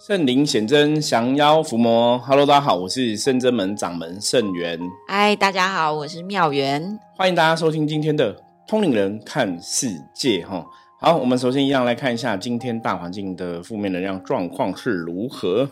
[0.00, 2.18] 圣灵显真，降妖伏魔。
[2.20, 4.80] Hello，大家好，我是圣真门掌门圣元。
[5.06, 6.98] 嗨，大家好，我是妙元。
[7.18, 8.34] 欢迎大家收听今天的
[8.66, 10.42] 通灵人看世界。
[10.46, 10.64] 哈，
[11.02, 15.68] 好，我们首先一样来看一下今天大环境的负面能量状况是如何。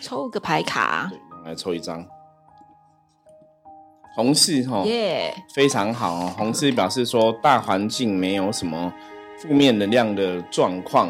[0.00, 1.10] 抽个牌卡，
[1.44, 2.06] 来抽一张
[4.14, 6.28] 红四哈，耶，非常好。
[6.28, 8.94] 红四表示说大环境没有什么
[9.36, 11.08] 负面能量的状况。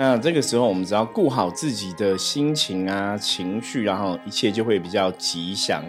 [0.00, 5.84] 那这个时候，我们只要顾好自己的心情啊、情绪，然后一切就会比较吉祥。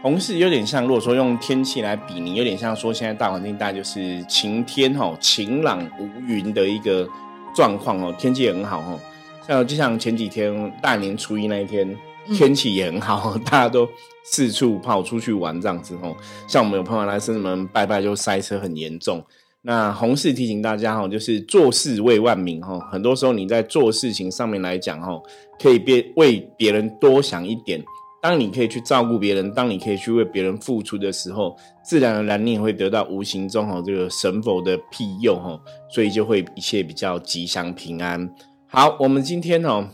[0.00, 7.08] 红是有点像，如果说用天气来比拟，有点像说现在大环境大概就是晴天哈，晴朗无云的一个
[7.56, 9.00] 状况哦，天气也很好哦。
[9.44, 11.92] 像就像前几天大年初一那一天，
[12.36, 13.88] 天气也很好，大家都
[14.22, 16.16] 四处跑出去玩这样子哦。
[16.46, 19.20] 像我们有朋友来生日门拜拜，就塞车很严重。
[19.66, 22.78] 那红事提醒大家哈，就是做事为万民哈。
[22.88, 25.20] 很多时候你在做事情上面来讲哈，
[25.60, 27.82] 可以别为别人多想一点。
[28.22, 35.60] 当你可以去照顾别人，当你可以去为别人付出的时候，自然而然你也会得到无形中哈这个神佛的庇佑哈，
[35.92, 38.32] 所以就会一切比较吉祥平安。
[38.68, 39.88] 好，我们今天哦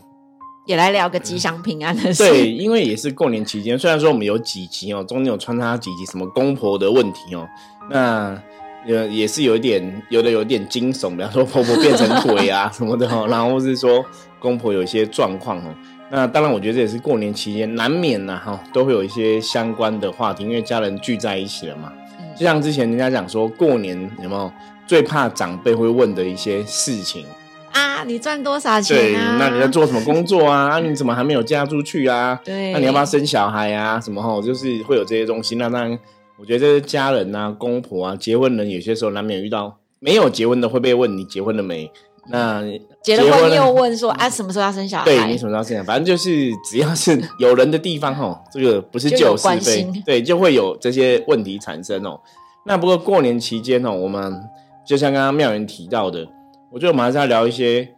[0.67, 2.23] 也来聊个吉祥平安的事。
[2.23, 7.47] 对，因为也是过年期间，虽然说我们有几集哦，中间有穿插几集什么公婆的问题哦，
[7.89, 8.39] 那。
[8.87, 14.03] 呃，也是有一点，有的有点惊悚，比方说婆婆变成鬼啊什么的哈，然后是说
[14.39, 15.69] 公婆有一些状况哈。
[16.11, 21.91] 那当然，我觉得这也是过年期间难免呐哈，都会有一些相关的话题，因为家人聚在一起了嘛。
[22.35, 24.51] 就像之前人家讲说过年有没有
[24.85, 27.25] 最怕长辈会问的一些事情
[27.71, 28.03] 啊？
[28.03, 29.37] 你赚多少钱啊？
[29.39, 30.67] 那你在做什么工作啊？
[30.75, 32.39] 啊，你怎么还没有嫁出去啊？
[32.43, 33.99] 对，那你要不要生小孩啊？
[33.99, 34.41] 什么哈？
[34.41, 35.55] 就是会有这些东西。
[35.55, 35.97] 那当然。
[36.39, 41.89] 我觉得家人啊、公婆啊、结婚人有些时候难免遇到没有结婚的会被问你结婚了没？
[42.27, 42.63] 那
[43.03, 45.05] 结了婚又问说啊什么时候要生小孩？
[45.05, 45.83] 对你什么时候生小孩？
[45.85, 52.19] 反正就是只要是有人的地方哦，这个不是就是非，对，就会有这些问题产生哦。
[52.65, 54.41] 那不过过年期间哦，我们
[54.85, 56.27] 就像刚刚妙云提到的，
[56.71, 57.93] 我觉得我们还是要聊一些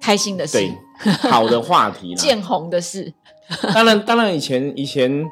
[0.00, 0.58] 开心的事、
[1.30, 3.12] 好的话题、 见红的事。
[3.74, 5.26] 当然，当然以前以前。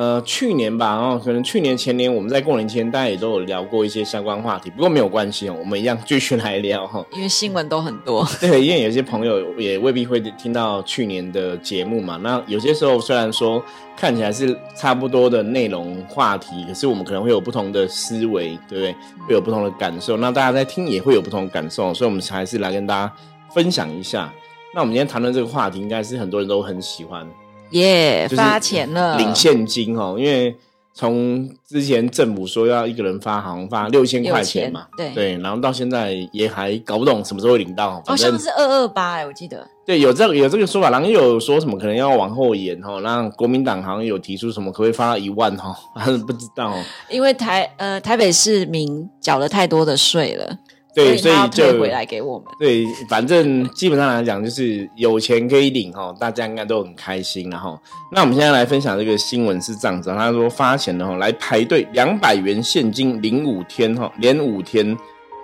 [0.00, 7.04] 呃，去年吧，然后可能去年前年我们在过年前，大家也都有聊过一些相关话题，不过没有关系哦，我们一样继续来聊哈。
[7.12, 12.16] 因为新闻都很多，对，因为有些朋友也未必会听到去年的节目嘛。
[12.22, 13.62] 那有些时候虽然说
[13.94, 18.92] 看起来是差不多的内容话题，可是我们可能会有不同的思维，对不对？
[19.28, 20.16] 会有不同的感受。
[20.16, 23.12] 那大家在听也会有不同的感受，所以我们还是来跟大家
[23.52, 24.32] 分享一下。
[24.74, 27.28] 那我们今天谈论这个话题，应该是很多人都很喜欢。
[27.70, 30.56] 耶，发钱了，领现金哦，因为
[30.92, 35.10] 从之前政府说要一个人发，好像发六千块钱嘛，对。
[35.14, 46.74] 对，然后到现在也还搞不懂什么时候会领到，好像是二二八哎，我记得，对，有这个有这个说法，然后又有说什么可能要往后延哦，那国民党好像有提出什么可不可以发到一万哈，反 正不知道，
[47.08, 50.58] 因为台呃台北市民缴了太多的税了。
[50.92, 52.46] 对，所以就回来给我们。
[52.58, 57.78] 对，反正基本上来讲，就是有钱可以领哈，大家应该都很开心然后，
[58.10, 64.96] 那我们现在来分享这个新闻是这样子，他说发钱的哈，来排队两百元现金领五天哈，连五天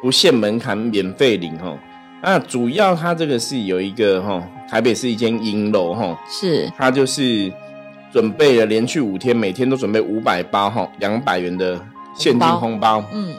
[0.02, 1.78] 不限门槛，免费领哈。
[2.22, 7.52] 那主要他这个是有一个哈，台北是一间银楼哈，是，他就是
[8.12, 11.80] 准备了连续五天，每天都准备五百包哈，两百元的
[12.16, 13.32] 现金红包，嗯。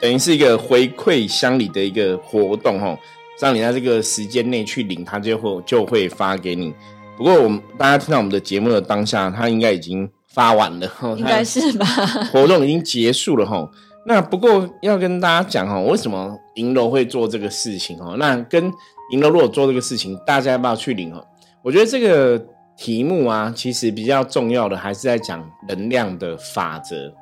[0.00, 2.98] 等于是一个回馈乡里的一个活动哦，
[3.40, 6.72] 让你在这个时间内去领，他就会就会发给你。
[7.16, 11.84] 不过我们大家听到我们的节目的当下，他应该已经发完了， 应该是吧？
[12.32, 13.70] 活动已经结束了哈。
[14.06, 18.16] 那不过要跟大家讲哈，为什么银楼会做这个事情哦？
[18.18, 18.72] 那跟
[19.12, 21.22] 银楼如果做这个事情，大家要不要去领哦？
[21.62, 22.42] 我觉得这个
[22.78, 27.12] 题目啊，其实比较重要的还是在讲能量的法则。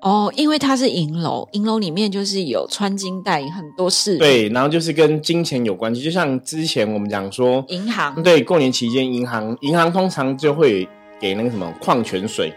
[0.00, 4.16] 哦，因为它是银楼，银楼里面就是有穿金戴银很多事。
[4.16, 10.88] 对，然后就是跟金钱有关系，就像之前我们讲说，银行对过年期间，银行银行通常就会
[11.20, 12.54] 给那个什么矿泉水、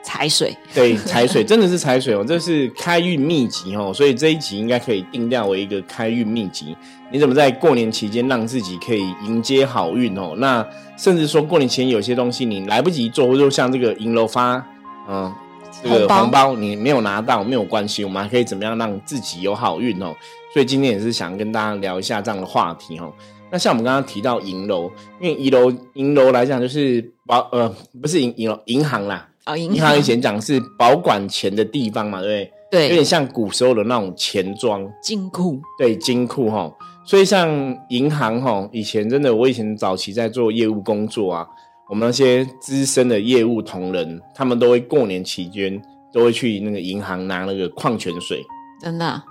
[0.00, 0.56] 财水。
[0.72, 6.76] 对，财水真的是财水哦，这是开运秘籍哦，所以这一集应该可以定调为一个开运秘籍。
[7.10, 10.34] 你怎么在过年期间让自己可以迎接好运哦？
[10.38, 10.64] 那
[10.96, 14.64] 甚至说过年前有些东西你来不及做，或者像这个银楼发，
[15.08, 15.34] 嗯。
[15.82, 20.14] 这个红包你没有拿到没有关系，我们还可以怎么样让自己有好运哦？
[20.52, 23.12] 所以今天也是想跟大家聊一下这样的话题哦。
[23.50, 24.90] 那像我们刚刚提到银楼，
[25.20, 32.52] 因为银楼银楼来讲就是保呃不是银银楼银行啦，哦银行以前讲是保管钱的地方嘛，对不对？
[32.68, 36.72] 对，有点像古时候的那种钱庄金库，对金库哈。
[37.04, 37.48] 所以像
[37.90, 41.46] 银行哈，以前真的，我以前早期在做业务工作啊，
[41.88, 45.80] 我们那些资深的业务同仁，他们都会过年期间
[46.12, 48.44] 都会去那个银行拿那个矿泉水，
[48.80, 49.22] 真的，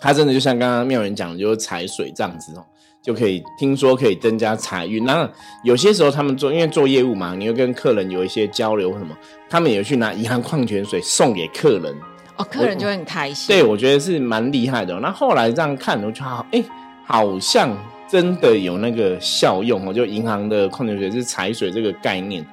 [0.00, 2.64] 他真的就像刚刚妙人讲的，就是财水这样子哦，
[3.02, 5.04] 就可以听说可以增加财运。
[5.04, 5.28] 那
[5.64, 9.16] 有些时候他们做，因为做业务嘛，你会跟客人有一些交流什么，
[9.50, 11.94] 他们也去拿银行矿泉水送给客人，
[12.36, 13.54] 哦，客人就会很开心。
[13.54, 14.98] 对，我觉得是蛮厉害的。
[15.00, 16.62] 那后来这样看，我就好，哎。
[17.06, 17.68] 好像
[18.14, 22.46] 真的有那个效用哦，就银行的矿泉水是财水这个概念。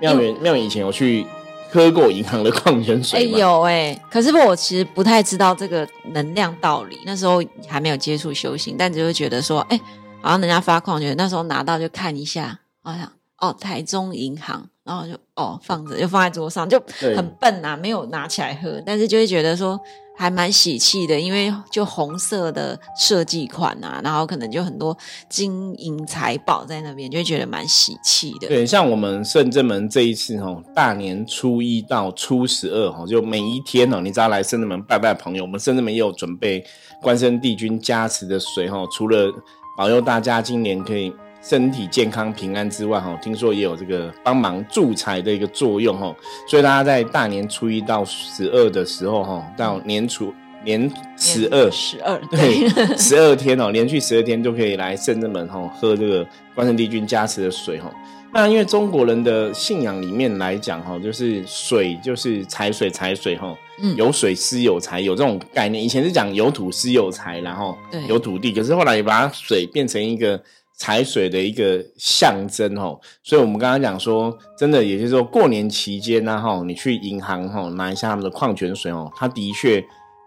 [0.00, 1.26] 妙远妙远以前有去
[1.70, 9.78] 喝过银行的矿泉水哎，有哎，可是我其实不太知道这个能量道理，那时候还没有接触修行，但只会觉得说，哎，
[10.22, 16.82] 好像人家发矿泉水，那时候拿到就看一下，好像哦，台中银行，然后就哦放着，就放在桌上，就
[17.14, 19.78] 很笨呐，没有拿起来喝，但是就会觉得说。
[20.16, 24.96] 还蛮喜气的，因为就红色的设计款啊，然后可能就很多
[25.28, 28.48] 金银财宝在那边，就会觉得蛮喜气的。
[28.48, 36.64] 对，像我们圣正门这一次哦，大年初一到初十二哈，就每一天哦，你只要来圣正门拜拜朋友，我们圣正门也有准备
[37.02, 39.30] 关圣帝君加持的水哈，除了
[39.76, 41.12] 保佑大家今年可以。
[41.48, 46.12] 身体健康平安之外，哈，听说也有这个帮忙助财的一个作用，哈，
[46.48, 50.34] 所以大家在大年初一到十二的时候，哈，到年初
[50.64, 57.88] 年十二十二对十二天哦，连续十二天都可以来圣正门，哈，喝这个关圣帝君加持的水，哈。
[58.32, 65.82] 那因为中国人的信仰里面来讲，哈，就是水就是财水财水，哈，嗯，有水施有财，有这种概念。
[65.82, 67.78] 以前是讲有土施有财，然后
[68.08, 70.42] 有土地，可是后来也把水变成一个。
[70.76, 79.82] 财水的一个象征哦，所以我们刚刚讲说，真的，也就是说过年期间呢，哈，你去银行哈拿一下他们的矿泉水哦，它的确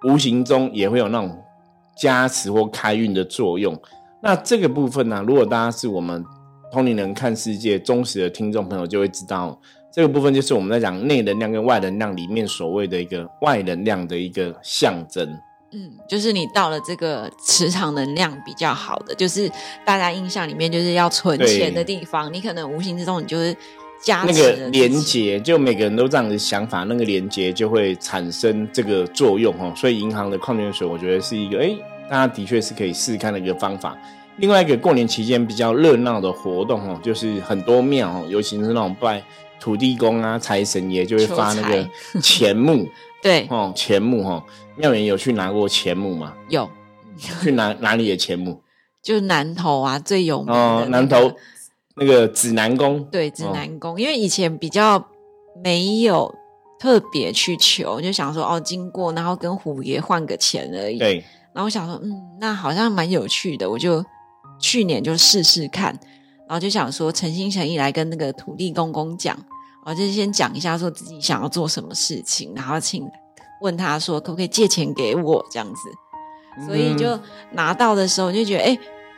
[0.08, 1.38] 无形中也会有那种
[1.96, 3.80] 加持或开运的作用。
[4.24, 6.26] 那这个部分呢，如果大家是我们
[6.72, 9.60] 通灵人看世界忠实的听众朋友，就会知道
[9.94, 15.30] 这个部分就是我们在讲内能量跟外能量里面所谓的一个外能量的一个象征。
[15.72, 19.50] 嗯，就是你到了这个磁场能量比较好的，就是
[19.86, 23.56] 大家印象里面就是要存钱的地方，你可能无形之中你就是
[24.02, 29.72] 加那个连接，就每个人都这样的想法，那个连接就会产生这个作用哦。
[29.76, 31.70] 所以银行的矿泉水，我觉得是一个哎，
[32.10, 33.96] 大家的确是可以试试看的一个方法。
[34.38, 39.22] 另外一个过年期间比较热闹的活动哦，就是很多庙哦，尤其是那种拜
[39.60, 41.88] 土地公啊、财神爷，就会发那个
[42.24, 42.88] 钱木。
[43.22, 44.44] 对哦，钱木哈，
[44.78, 46.34] 妙元有去拿过钱木吗？
[46.48, 46.70] 有，
[47.42, 48.62] 去哪哪里的钱木？
[49.02, 51.32] 就是南投啊，最有名的南投
[51.96, 53.04] 那个指南宫。
[53.06, 55.06] 对，指南宫，因为以前比较
[55.64, 56.34] 没有
[56.80, 60.98] 特别去求，就想说哦，经过然后跟虎爷换个钱而已。
[60.98, 61.16] 对，
[61.54, 64.04] 然后我想说，嗯，那好像蛮有趣的，我就
[64.60, 65.98] 去年就试试看，
[66.48, 69.38] 然后就想说诚心诚意来跟那个土地公公讲。
[69.90, 73.10] 我就先讲一下，说自己想要做什么事情，然后请
[73.62, 76.68] 问他说可不可以借钱给我这样子。
[76.68, 77.20] 所以就
[77.54, 78.78] 拿到的时候，就觉得哎，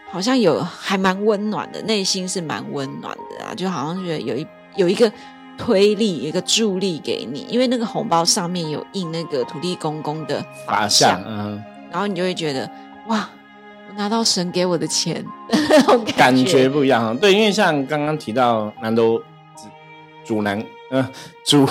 [0.10, 4.48] 好像有还蛮温暖的，内心是蛮温暖的啊，就好像觉得有一
[4.78, 5.12] 有一个
[5.58, 12.70] 推力，一个助力给你，因为那个红包上面有印那个土地公公的法相，嗯，然后你就会觉得
[13.08, 13.30] 哇，
[13.90, 15.26] 我拿到神给我的钱，
[16.16, 17.18] 感觉不一样。
[17.18, 19.22] 对，因为像刚刚提到南都。
[20.32, 21.06] 主南，嗯，
[21.46, 21.68] 主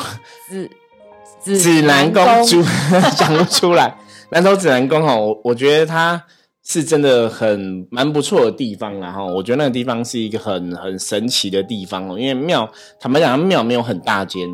[1.42, 2.62] 指指南宫，主
[3.16, 3.96] 讲不出来。
[4.28, 6.22] 南头指南宫哈，我我觉得它
[6.62, 12.18] 是真的很蛮不错的地方，然后我觉得那个地方是一个很很神奇的地方哦。
[12.18, 14.46] 因为庙，坦白讲，庙没有很大间，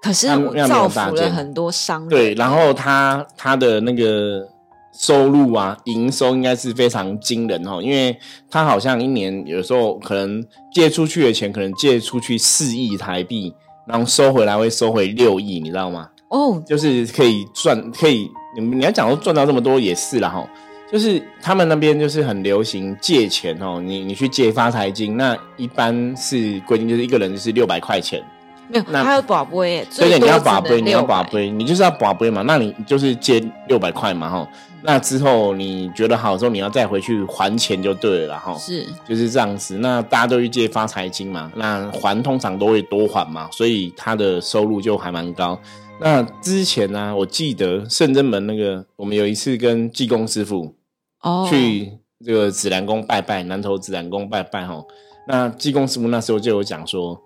[0.00, 0.28] 可是
[0.66, 2.08] 造福了很多商人。
[2.08, 4.48] 对，然后他他的那个。
[4.92, 8.16] 收入啊，营收应该是非常惊人哦，因为
[8.50, 13.54] 他好像一年有时候可能借出去的钱，可能借出去四亿台币，
[13.86, 16.08] 然后收回来会收回六亿，你知道吗？
[16.28, 20.46] 哦，就是可以赚，可以你你要讲说赚到这么多也是了哈，
[20.90, 28.22] 就是他们那边就是很流行借钱哦，你你去借发财金，那一般是规定就是一个人就是六百块钱。
[28.68, 32.42] 没有，那还有宝贝，所以你要宝贝，你要宝贝，你就是要宝贝嘛。
[32.42, 34.48] 那你就是借六百块嘛，哈。
[34.84, 38.56] 那之后你觉得好之后，你要再回去还钱就对了，哈。
[38.56, 39.76] 是，就是这样子。
[39.78, 45.58] 那大家都去借发财金嘛，那还通常都会多还嘛，所以他的收入就还蛮高。
[46.00, 50.74] 那之前呢，我记得圣真门那个，我们有一次跟济公师傅
[51.20, 51.92] 哦去
[52.24, 54.82] 这个紫兰宫拜拜，南头紫兰宫拜拜，哈。
[55.28, 57.20] 那济公师傅那时候就有讲说。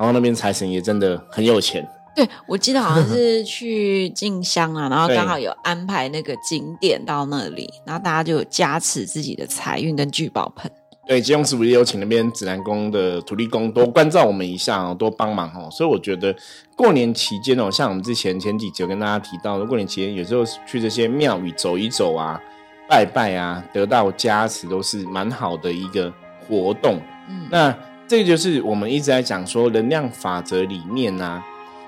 [0.00, 10.70] 然后那边财神爷真的很有钱，对，我记得好像是去进香啊， 然后刚好有安排那个景点到那里，然后大家就有加持自己的财运跟聚宝盆。
[11.06, 15.68] 对，金庸师傅也有请那边指南宫的土地公多关照我们一下哦，多帮忙哦。
[15.70, 16.34] 所以我觉得
[16.74, 22.40] 过年期间哦，像我们之前前几集有跟大家提到，过年期间有时候去这些庙宇走一走啊，
[22.88, 26.10] 拜拜啊，得到加持都是蛮好的一个
[26.48, 26.98] 活动。
[27.28, 27.76] 嗯，那
[28.10, 31.40] 这个就是我们一直在讲说能量法则里面呢，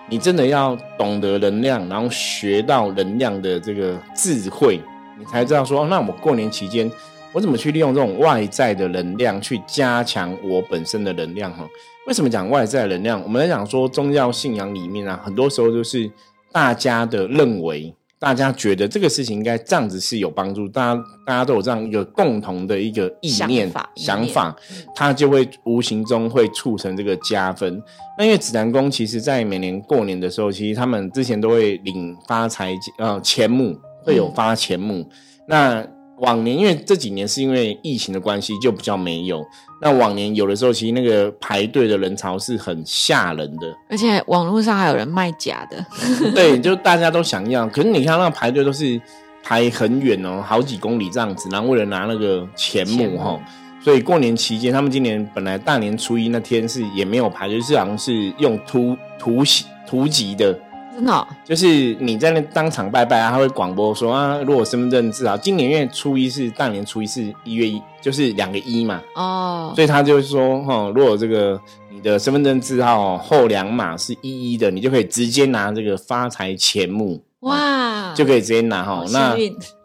[0.08, 4.80] 你真的要懂得能量，然后学到能量的这个智慧，
[5.18, 6.88] 你才知道说，那我过年期间。
[7.32, 11.52] 我怎么去利用这种外在的能量去加强我本身的能量？
[11.54, 11.68] 哈，
[12.06, 13.20] 为什么讲外在能量？
[13.24, 16.08] 我们在讲说宗教信仰里面啊，很多时候就是
[16.52, 24.54] 大家的认为，大家觉得这个事情应该这样子是有帮助，大家大家都有这样一个共同的一个意念想法，
[24.94, 27.82] 它就会无形中会促成这个加分。
[28.16, 35.04] 那因为指南宫其实在每年过年的时候，其实他们之前都会领发财呃钱目，会有发钱目，
[35.48, 35.84] 那。
[36.22, 39.44] 往年因为这几年是因为疫情的关系，就比较没有。
[39.80, 45.84] 那往年有的时候，其实那个排队的人潮是很吓人的，而且网络上还有人卖假的。
[46.32, 49.00] 对，就大家都想要，可是你看那排队都是
[49.42, 53.40] 排很远哦，好几公里这样子，然后为了拿那个钱目哈。
[53.82, 59.42] 所以过年期间，他们今年本来大年初一那天是也没有排队，是好像是用突突
[59.88, 60.56] 突集的。
[60.94, 71.58] 真的，就是你在那当场拜拜啊，他会广播说啊，如果身份证字啊，今年因为初一是大年初一是一月一，就是两个一嘛，哦，所以他就是说哈，如果这个
[71.90, 79.34] 你的身份证字号后两码是一一的，你就可以直接拿这个发财钱目哇，就可以直接拿哈，那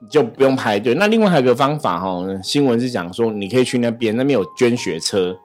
[0.10, 0.94] 就不用排队。
[0.96, 5.36] 那另外还有个方法哈，新闻是讲说你可以去那边，那边有捐血车，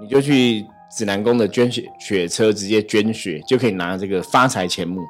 [0.00, 0.64] 你就去。
[0.96, 5.02] 指南宫的捐血血车直接捐血就可以拿这个发财钱目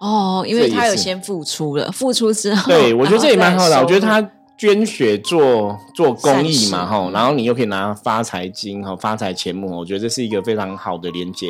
[0.00, 3.80] 哦，因为他有先付出了，付出之后，对我觉得这也蛮好的。
[3.80, 11.46] 我觉得他捐血做做公益嘛，哈，然后你又可以拿发财金哈，发财钱目，我觉得这是一个非常好的连接。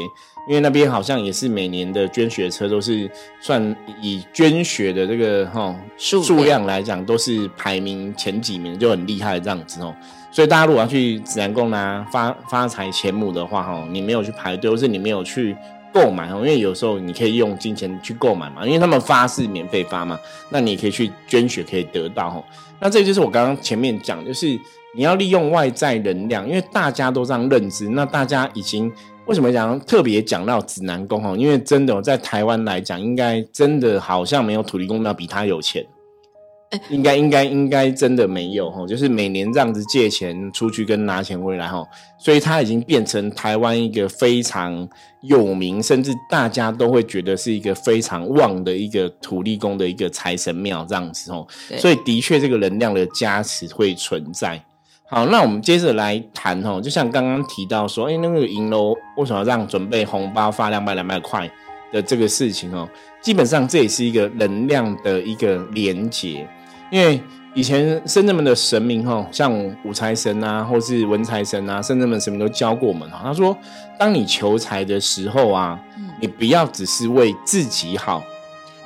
[0.49, 9.93] 因为那边好像也是每年的捐血车都是算以捐血的这个哈数数量来讲，都是排名前几名，就很厉害这样子哦。
[10.37, 15.57] 所以大家如果要去指南宫拿发发财钱母的话，哈，你没有去排队，或是你没有去
[15.95, 22.45] 购买，哈，因为有时候你可以用金钱去购买嘛，因为他们发是免费发嘛，那你可以去捐血可以得到，哈。
[22.78, 24.47] 那这就是我刚刚前面讲，就是
[24.95, 28.93] 你要利用外在能量，因为大家都这样认知，那大家已经
[29.25, 35.83] 为什么讲特别讲到指南宫，哈，因为真的在台湾来讲，应该真的好像没有土地公庙比他有钱。
[36.90, 41.87] 应该应该应该真的没有哈，就是每年这样子借钱出去跟拿钱回来哈，
[42.18, 44.88] 所以它已经变成台湾一个非常
[45.23, 51.47] 有名，甚至大家都会觉得是一个非常旺的一个土地公的一个财神庙这样子哦。
[51.76, 54.62] 所以的确这个能量的加持会存在。
[55.09, 61.49] 好，那我们接着来谈哦，就像刚刚提到说，哎，那个银楼为什么这样准备红包发两百两百块
[61.92, 62.88] 的这个事情哦，
[63.23, 66.45] 基本上这也是一个能量的一个连结。
[66.90, 67.21] 因为
[67.55, 69.52] 以前深圳们的神明哈，像
[69.85, 73.21] 武财神啊，或是文财神啊，深圳们神明都教过我们哈。
[73.25, 73.57] 他说，
[73.99, 75.81] 当你求财的时候啊，
[76.21, 78.23] 你不要只是为自己好，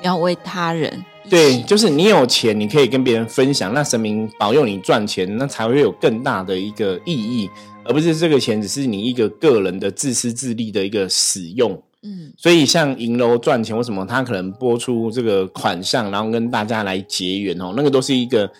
[0.00, 1.04] 你要为他人。
[1.28, 7.48] 对，就是你有钱，你可以跟别人分享，那神明保佑你赚钱，那才会有更大的一个意义，
[7.84, 11.80] 而不是这个钱只是你一个个人的自私自利的一个使用。
[12.02, 17.74] 嗯，所以像银楼赚钱，为什么他可能拨出这个款项，然后跟大家来结缘哦？
[17.76, 18.50] 那个都是一个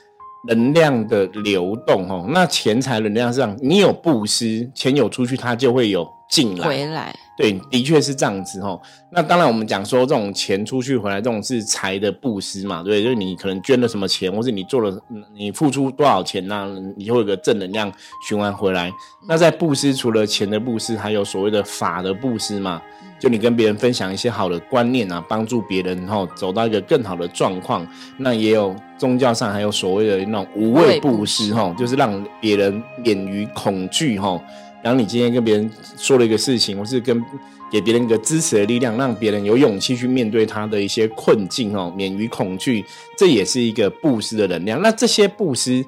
[0.47, 2.27] 能量的流动哦。
[2.29, 6.67] 那钱财能量上，你有布施，钱有出去，它就会有进来。
[6.67, 8.79] 回来，对，的确是这样子哦。
[9.11, 12.83] 那当然，我们讲说这种钱出去回来，这种是财的布施嘛？
[12.83, 15.03] 对，就是你可能捐了什么钱，或是你做了，
[15.35, 16.67] 你付出多少钱那
[16.99, 17.91] 你就会有个正能量
[18.29, 18.93] 循环回来。
[19.27, 22.83] 那在布施，除了钱的布施，还有所谓的法的布施嘛？
[23.19, 27.87] 就你跟别人分享一些好的观念啊，帮助别人，然后走到一个更好的状况。
[28.19, 34.39] 那也有宗教上还有所谓的那种无畏布施，哈，就是让别人免于恐惧，哈。
[34.83, 37.23] 然后你今天跟别人说了一个事情，或是跟
[37.71, 42.85] 给别人一个支持的力量，让别人有勇气去面对他的一些困境，哦，免于恐惧，
[43.17, 44.83] 这也是一个布施的能量。
[44.83, 45.85] 那这些布施，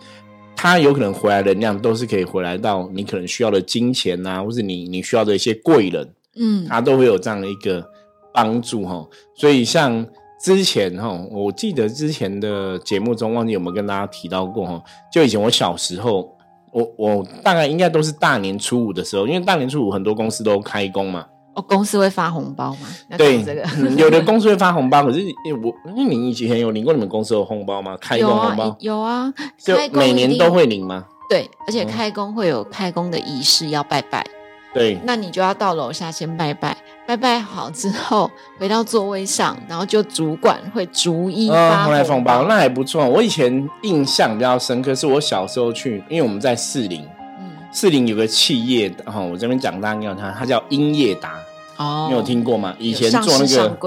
[0.55, 6.09] 它有可能回来能量，都是可以回来到你可能需要的金钱啊，或是你你需要的一些贵人。
[6.37, 7.85] 嗯，他都会有这样的一个
[8.33, 10.07] 帮助哈，所以像
[10.41, 14.83] 之前哈，我记得之前的节目中忘记有没有跟大家提到过哈，
[15.13, 16.35] 就以前我小时候，
[16.73, 22.89] 我我大概应该都是大年初五的时候，因为大年初五很多公司都开工嘛，哦，公司会发红包吗？
[23.17, 23.63] 对，这个
[23.97, 25.21] 有的公司会发红包，可是
[25.63, 27.97] 我因为你以前有领过你们公司的红包吗？
[28.01, 31.05] 开工红包有啊，就每年都会领吗？
[31.29, 34.27] 对，而且开工会有开工的仪式要拜拜。
[34.75, 36.77] 对，那你就要到楼下先拜拜，
[37.07, 43.07] 拜拜好之后回到座位上，然后就主管会逐一发红包，那还不错。
[43.07, 47.07] 我以前印象比较深刻，是我小时候去，因为我们在四零，
[47.39, 51.35] 嗯，四零有个企业，哈，我这边讲大家它，它叫英业达。
[51.79, 52.77] 哦，你有听过吗？
[52.79, 53.79] 以前做那个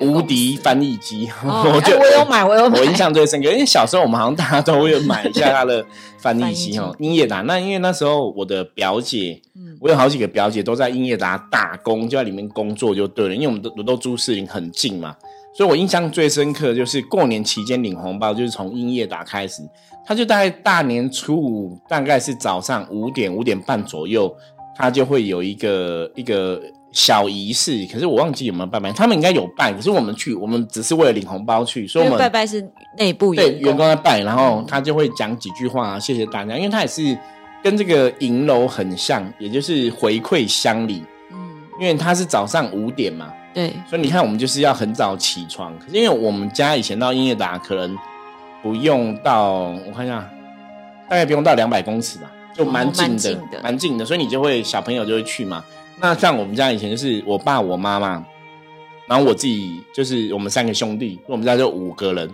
[0.00, 2.78] 无敌翻译机， 我就我有买， 我有买。
[2.78, 5.84] 我印象最深刻，因为小时候我们好像大家都会买一下它的
[6.18, 7.40] 翻译机 哦，英业达。
[7.42, 9.40] 那因为那时候我的表姐，
[9.80, 13.34] 我有好几个表姐都在英业达打工，就在里面工作就对了。
[13.34, 15.16] 因为我们都都住士林很近嘛，
[15.56, 19.62] 所以我印象最深刻就是过年期间领红包，就是从英业达开始，
[20.06, 24.32] 他就大概大年初五，大概是早上五点五点半左右，
[24.76, 26.62] 他就会有一个一个。
[26.92, 28.92] 小仪式，可是我忘记有没有拜拜。
[28.92, 32.62] 他们应该有拜，可是我们去，我们只是为了领红包去，所以我们拜拜是
[32.98, 37.16] 内部对员工在拜，然后他就会讲几句话，谢谢大家，因为他也是
[37.62, 41.02] 跟这个银楼很像，也就是回馈乡里。
[41.32, 45.76] 嗯，因为他是早上五点嘛，对，所以你看我们就是要很早起床。
[45.78, 47.96] 可是因为我们家以前到音乐达可能
[48.62, 50.28] 不用到，我看一下，
[51.08, 55.64] 大概不用到两百公尺吧，就蛮近的，蛮近的，所以你就会小朋友就会去嘛。
[56.02, 58.24] 那像我们家以前就是我爸我妈妈，
[59.06, 62.28] 然后我自己就是我们三个兄弟，我们家就五个人。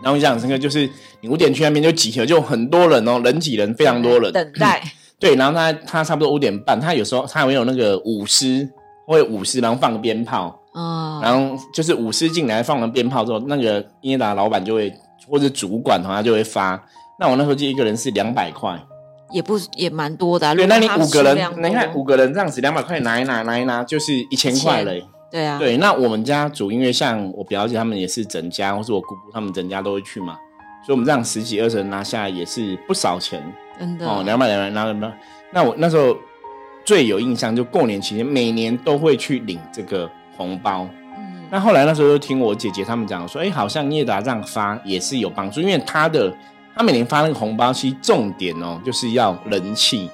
[0.00, 0.88] 然后印象深刻就是
[1.20, 4.80] 你五点去那边就集合，就很多人哦，人挤人，非常多人等待。
[5.18, 8.68] 对，然后他他差不多五点半，他有时候他还会有那个舞狮，
[9.06, 10.56] 会舞狮，然后放鞭炮。
[10.74, 11.20] 哦。
[11.20, 14.94] 然后就是舞狮进来放完鞭炮之后，那个音乐达老板就会
[15.26, 16.80] 或者主管他就会发。
[17.18, 18.80] 那我那时候就一个人是两百块。
[19.34, 24.94] 也不也蛮多的，对，那你五个人，你看五个人这样子，两百块拿一拿，拿一拿就是一千块了。
[25.28, 30.34] 对啊，对，那我们家主，因为像我表姐他们也是整家，或是我姑姑他们整家都会去嘛，
[30.86, 33.42] 所以我们这样十几二十人拿下来也是不少钱，
[33.76, 35.12] 真的哦，两百两百拿那
[35.52, 36.16] 那我那时候
[36.84, 40.88] 最有印象，就过年期间每年都会去领这个红包。
[41.18, 46.32] 嗯，那后来那时候又听我姐姐他们讲说，哎，好像叶达这样发也是有帮助，因为他的。
[46.76, 50.10] 他每年发那个红包，其实重点哦，就是要人气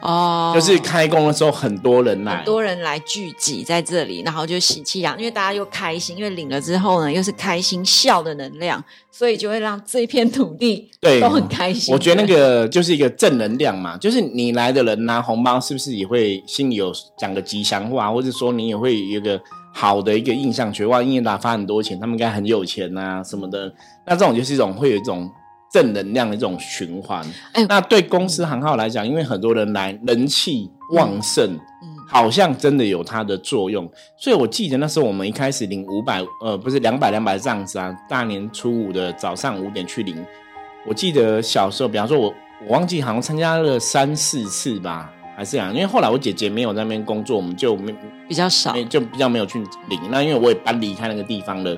[0.00, 11.92] 哦，就是开工的时候很多人来，很多人来聚集在这里，然后就喜气洋，因为大家又开心，因为领了之后呢，又是开心笑的能量，所以就会让这片土地对都很开心。
[11.92, 19.40] 我觉得那个就是一个正能量嘛，就是你来的人拿红包，是不是也会心里有讲个吉祥话，或者说你也会有个
[19.72, 23.72] 好的一个印象，觉得哇，音乐达发很多钱，他们应该很有钱呐什么的。
[24.06, 25.28] 那这种就是一种会有一种。
[25.70, 31.44] 正能量的这种循环，哎，那对公司行号来讲，因为很多人来，人气旺盛，
[31.82, 33.86] 嗯，好像真的有它的作用。
[34.16, 40.16] 所以我记得那时候我们一开始领五百，呃，不是两百两百这样子啊，大年初五的早上五点去领。
[40.86, 42.32] 我记得小时候，比方说我
[42.66, 47.94] 我忘记好像参加了三四次吧，还是这样，因为后来我姐姐没有在那边工作，我们就没
[48.26, 49.58] 比较少，就比较没有去
[49.90, 50.00] 领。
[50.10, 51.76] 那因为我也搬离开那个地方了，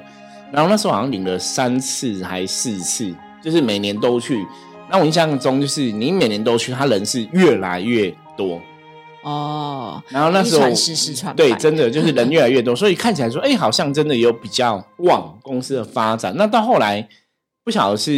[0.53, 3.13] 然后那时候好像领了三次还四次。
[3.43, 4.47] 就是每年都去，
[4.91, 8.61] 那我印象中就是你每年都去，他人是越来越多
[9.23, 10.03] 哦。
[10.09, 10.69] 然后那时候
[11.35, 16.35] 对，真的就是人越来越多，所以看起来说，哎，好像真的有比较旺公司的发展。
[16.37, 17.09] 那到后来
[17.65, 18.13] 不晓得是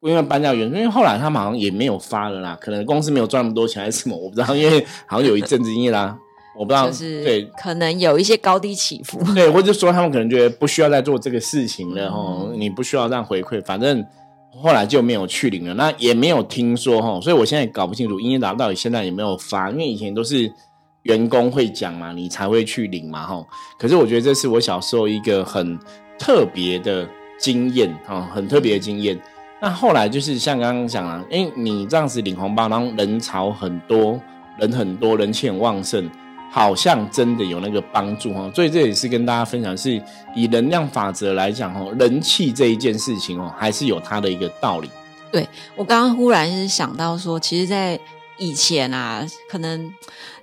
[0.00, 4.54] 因为搬家原因，因为后来他们好像也没有发了啦，可能公司没有赚那么多钱还是什么，我不知道。
[4.54, 6.18] 因为好像有一阵子因为啦，
[6.58, 9.18] 我不知道，是对，可能有一些高低起伏。
[9.34, 14.04] 对， 或者说他们可能觉得不需要再做这个事情了哈，你不需要这样回馈，反正。
[14.56, 20.48] 后来就没有去领了，那也没有听说哈，所以我现在搞不清楚音乐达到底现在有没有发，因为以前都是
[21.02, 23.44] 员工会讲嘛，你才会去领嘛哈。
[23.76, 25.76] 可是我觉得这是我小时候一个很
[26.16, 27.04] 特别的
[27.36, 29.20] 经验哈，很特别的经验。
[29.60, 34.20] 那后来就是像刚刚讲了，哎，你这样子领红包，然后人潮很多，
[34.60, 36.08] 人很多，人气很旺盛。
[36.54, 40.00] 好像真的有那个帮助哈，所以这也是跟大家分享，是
[40.36, 44.88] 以能量法则来讲哦，人气这一件事情哦，还是有它的一个道理。
[45.32, 47.98] 对我刚刚忽然是想到说，其实，在
[48.38, 49.92] 以前啊，可能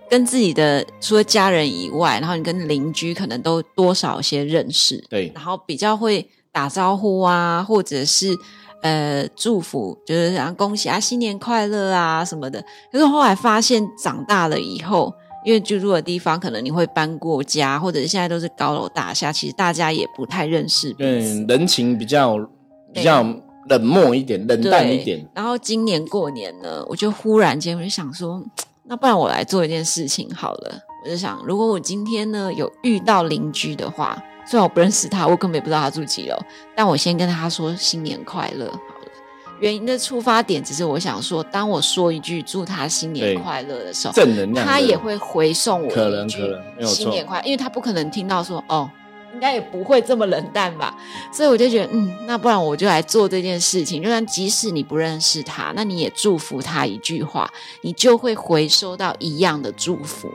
[0.10, 8.36] 跟自己的除了家人以外，然后你跟邻居可能都多少一些认识，对，然后比较会打招呼啊，或者是
[8.82, 12.62] 呃祝福，就是想恭喜啊，新年快乐啊什么的。
[12.92, 15.14] 可是后来发现，长大了以后。
[15.44, 20.94] 因为居住的地方可能你会搬过家，或者是现在都是高楼大厦，其实大家也不太认识。
[20.94, 22.38] 对，人情比较
[22.94, 23.24] 比较
[23.70, 25.26] 冷漠一点，冷淡一点。
[25.34, 28.44] 然后今年过年呢，我就忽然间我就想说，
[28.84, 36.36] 那不然我来做一件事情好了，我就想，如果我今天呢有遇到邻居的话，虽然我不认识他，我根本也不知道他住几楼，
[36.76, 39.01] 但我先跟他说新年快乐好了。
[39.62, 46.40] 原因的出发点只是我想说，当我说一句祝他新年快乐的时候，正能量，他也会回送我一句
[46.86, 48.90] 新年快，因为他不可能听到说哦。
[49.34, 50.94] 应该也不会这么冷淡吧，
[51.32, 54.04] 所以我就觉得，嗯，那不然我就来做这件事情。
[54.04, 57.50] 就算即使你不认识他，那你也祝福他一句话，
[57.82, 60.30] 你就会回收到一样的祝福。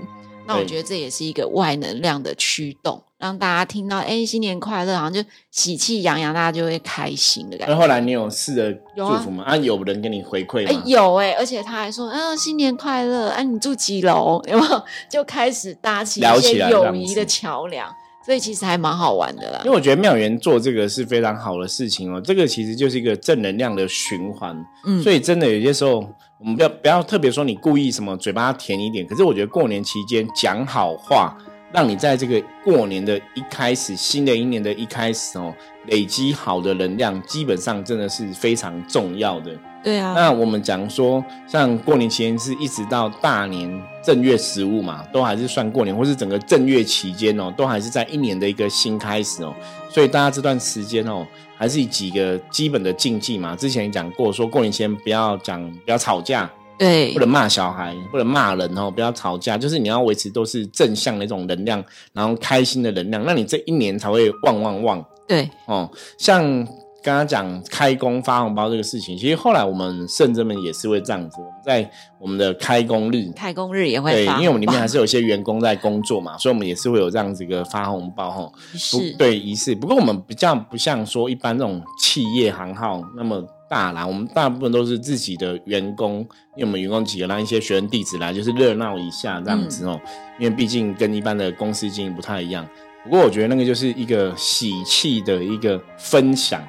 [0.46, 7.74] 那我觉得这也是一个外能量的驱动，让大家听到，哎，新年快乐，好像就喜气洋洋，大家就会开心的感觉。
[7.74, 9.44] 那后来你有试着祝福吗？
[9.44, 10.82] 啊，有人给你回馈吗？
[10.84, 14.42] 有哎，而且他还说，嗯，新年快乐，哎，你住几楼？
[14.48, 14.82] 有没有？
[15.10, 17.88] 就开始搭起一些友谊的桥梁。
[18.24, 22.20] 所以其实还蛮好玩的啦，因为我觉得妙缘做这个是非常好的事情哦。
[22.20, 24.52] 这个其实就是一个正能量的循环，
[24.84, 26.04] 嗯，所以真的有些时候，
[26.40, 31.38] 我们不要不要特别说你故意什么嘴巴甜一点，可是我觉得过年期间讲好话，
[31.76, 35.54] 让你在这个过年的一开始，新的一年的一开始哦，
[35.88, 39.54] 累积好的能量，基本上真的是非常重要的。
[39.84, 43.70] 对啊，那我们讲说，像过年期间是一直到大年
[44.02, 49.54] 正月十五嘛，都还是算过年，或是整个正月期间哦，都还是在一年的一个新开始哦。
[49.90, 51.26] 所以大家这段时间哦，
[51.58, 53.54] 还是以几个基本的禁忌嘛。
[53.54, 65.04] 之前也讲过，说过年前不要讲，不要吵架，对，不能骂小孩，不能骂人哦，不要吵架，就是你要维持都是正向的一种能量，然后开心的能量，那你这一年才会旺旺旺。
[65.26, 66.66] 对，哦，像。
[67.02, 71.36] 刚刚讲开工发红包这个事情，其实后来我们圣真们也是会这样子。
[71.38, 78.50] 我们在我们的开工日，开工日也会对，因为我们里面还是有一些员工在工作嘛，所以我们也是会有这样子一个发红包哈。
[78.74, 79.72] 是，对仪式。
[79.72, 86.18] 不过我们比较不像说一般这种企业行号那么大啦，我们大部分都是自己的员工，
[86.56, 90.00] 因为我们员工几个让一些学生弟子来，就是热闹一下这样子哦。
[90.38, 92.66] 因为毕竟跟一般的公司经营不太一样。
[93.04, 96.62] 不过我觉得那个就是一个喜气的一个分享。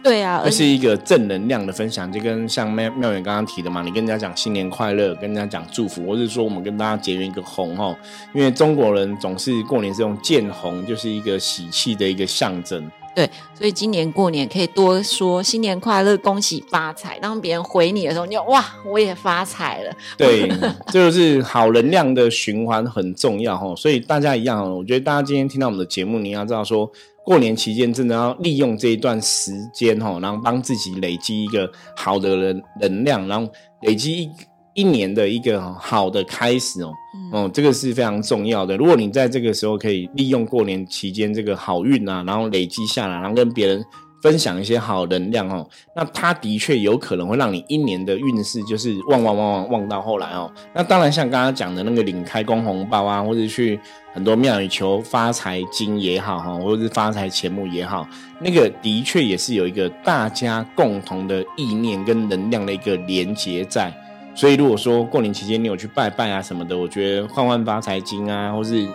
[0.00, 7.96] 对啊，而是一个正能量的分享，就跟像妙妙远刚刚提的嘛，你跟人家讲新年快乐，跟人家讲祝福，或者说我们跟大家结缘一个红哦，
[8.32, 12.88] 因为中国人总是过年是用见红，就是一个喜气的一个象征。
[13.18, 17.18] 对，所以今年过年可以多说新年快乐，恭喜发财。
[17.18, 19.92] 当别人回你的时候，你就哇，我也发财了。
[20.16, 20.48] 对，
[20.92, 23.74] 就是好能量的循环很重要哈。
[23.74, 26.88] 所以大家一样，我觉得大家今天听到我们的节目，你要知道说。
[27.24, 33.46] 过年期间，真的要利用这一段时间哈，然后帮自己累积一个好的能能量，然后
[33.82, 34.30] 累积一
[34.78, 36.94] 一年的一个好的开始哦，
[37.32, 38.76] 哦，这个是非常重要的。
[38.76, 43.84] 如果你在这个时候可以利用过年期间这个好运啊，然后累积下来，然后跟别人。
[44.20, 45.64] 分享一些好能量哦，
[45.94, 50.52] 那它的确有可能会让你一年的运势就是旺旺旺旺旺到后来哦。
[50.74, 53.78] 那当然像刚刚讲的那个领开工红包啊，或者去
[54.12, 58.04] 很多庙宇求发财金也好哈，或者是发财钱目也好，
[58.40, 63.94] 那个的确也是有一个大家共同的意念跟能量的一个连结在。
[64.38, 68.86] 所以如果说过年期间你有去拜拜啊什么的，我觉得换换发财金啊，或是。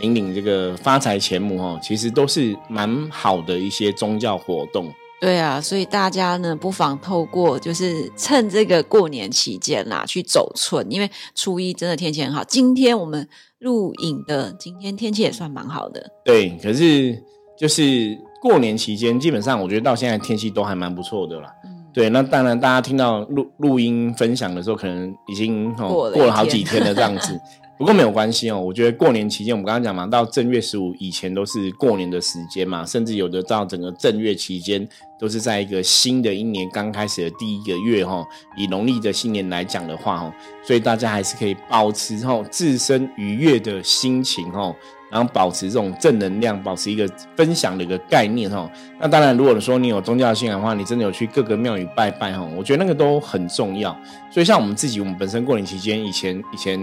[0.00, 4.92] 领领这个发财钱母哦，其实都是蛮好的一些宗教活动。
[5.20, 12.42] 对啊，所以大家呢不妨透过就是趁这个过年期间啦，去走村，因为初一真的天气很好。
[12.42, 13.28] 今天我们
[13.60, 16.04] 录影的今天天气也算蛮好的。
[16.24, 17.16] 对，可是
[17.56, 21.48] 就是过年期间，基本上我觉得到现在天气都还蛮不错的啦。
[21.64, 27.38] 嗯，对，那当然大家听到录录音分享的时候，可能已经过了好几天了这样子。
[27.78, 34.86] 不过没有关系哦，我觉得过年期间，我们刚刚讲嘛，到正月十五以前都是过年的时间嘛，甚至有的到整个正月期间
[35.18, 38.24] 都是在一个新的一年刚开始的第一个月哈。
[38.56, 44.72] 以农历的新年来讲的话哦，所以大家还是可以保持哈自身愉悦的心情哈，
[45.12, 48.68] 然后保持这种正能量，保持一个分享的一个概念哈。
[48.98, 53.96] 那当然，如果说你有宗教信仰的话，你真的有去各个庙宇拜拜哈，我觉得那个都很重要。
[54.32, 56.80] 所以像我们自己，我们本身过年期间，以前以前。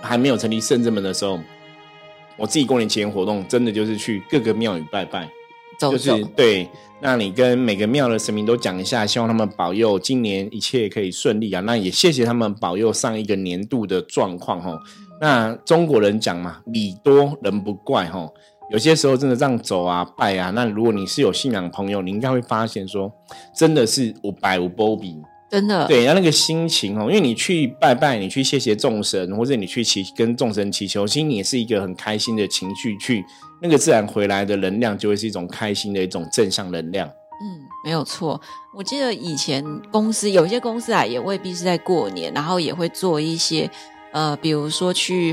[0.00, 1.40] 还没有成立圣正门的时候，
[2.36, 5.28] 我自己过年前活动真的就是去各个庙宇拜拜，
[5.76, 6.68] 就是对。
[7.00, 11.60] 那你跟每个庙的神明都讲一下，希望他们保佑今年一切可以顺利啊。
[11.62, 14.80] 那也谢谢他们保佑上一个年度的状况哈。
[15.20, 18.28] 那中国人讲嘛，礼多人不怪哈。
[18.70, 23.10] 有些时候真的这样走啊拜啊，那如果你是有信仰朋友，你应该会发现说，
[23.56, 25.16] 真的是无百无波比。
[25.50, 33.24] 真的对，然后那个心情哦，因为你去拜拜，你去谢谢众神，或者你去祈跟众神祈求，其实你也是一个很开心的情绪去，
[33.62, 37.08] 那个自然回来的能量就会是一种开心的一种正向能量。
[37.08, 38.38] 嗯，没有错。
[38.76, 43.70] 我记得以前公司有一些公司啊，也未必是在过年，然后也会做一些
[44.18, 45.32] 呃，比如说去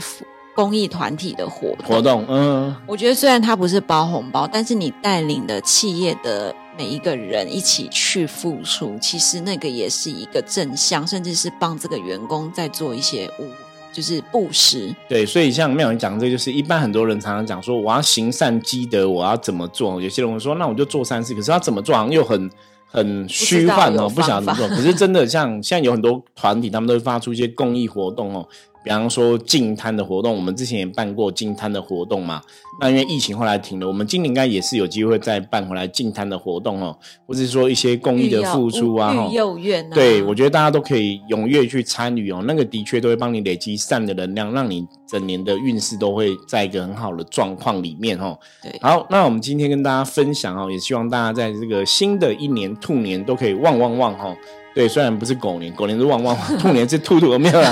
[0.54, 13.50] 公益团体的活活动，嗯，我觉得虽然它不是包红包，但是你带领的企业的每一个人一起去付出，其实那个也是一个正向，甚至是帮这个员工在做一些物。
[13.91, 20.02] 就是布施，对，所以像妙云讲这个，就是一般很多人常常讲说，我要行善积德，我要怎么做？
[20.02, 22.52] 有些人会说，那我就做善事，可是他怎么做，好像又很
[22.86, 24.67] 很虚幻哦，不晓得怎么做。
[24.67, 28.45] 可是真的，像现在有很多团体，他们都会发出一些公益活动哦。
[28.86, 32.39] 比方说净滩的活动，我们之前也办过净滩的活动嘛。
[32.80, 36.95] 那因为疫情后来停了，我们今年应该也是有机会再办回来净滩的活动哦，
[37.26, 39.28] 或者说一些公益的付出啊，哈。
[39.32, 42.43] 幼院，对，我觉得大家都可以踊跃去参与哦。
[42.45, 48.38] 那个的确都会帮你累积善的能量，让你整年的运势都会在一个很好的状况里面哦。
[48.62, 54.36] 对，好，那我们今天跟大家分享哦，也希望大家在这个新的一年兔年都可以旺旺旺哈。
[54.75, 57.71] 对，虽然不是狗年，狗年是旺旺旺， 兔年是兔兔，没有啦。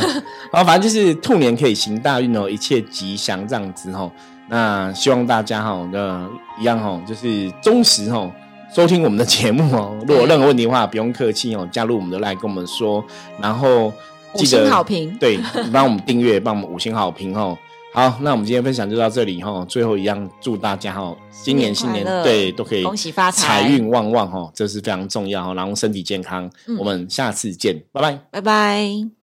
[0.52, 4.10] 然后反正就是兔年可以行大运哦，一切吉祥这样子哈。
[4.48, 6.26] 那希望大家哈，那
[6.58, 8.32] 一样哈，就是忠实哈
[8.74, 9.96] 收听我们的节目哦。
[10.00, 13.04] 如果有任何问题的话，不用客气哦，加入我们的来跟我们说。
[13.42, 13.92] 然后
[14.36, 15.38] 记得好评，对，
[15.74, 17.58] 帮我们订阅，帮我们五星好评哦。
[17.94, 19.64] 好，那我们今天分享就到这里哈。
[19.66, 25.54] 最后一样，祝大家哈，今年新年对都可以恭喜发财，财运旺旺哈，这是非常重要哈。
[25.54, 29.23] 然后身体健康，我们下次见，拜拜，拜拜。